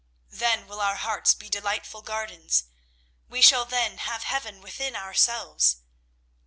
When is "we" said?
3.29-3.39